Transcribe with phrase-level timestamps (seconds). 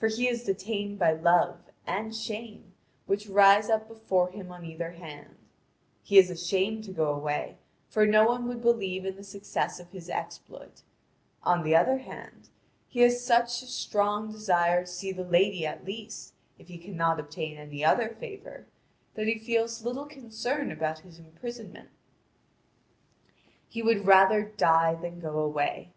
[0.00, 2.72] For he is detained by Love and Shame
[3.04, 5.36] which rise up before him on either hand:
[6.02, 7.58] he is ashamed to go away,
[7.90, 10.84] for no one would believe in the success of his exploit;
[11.42, 12.48] on the other hand,
[12.88, 17.20] he has such a strong desire to see the lady at least, if he cannot
[17.20, 18.64] obtain any other favour,
[19.16, 21.90] that he feels little concern about his imprisonment.
[23.68, 25.92] He would rather die than go away.